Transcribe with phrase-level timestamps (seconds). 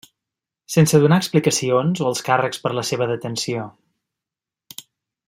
[0.75, 3.71] Sense donar explicacions o els càrrecs per la seva detenció.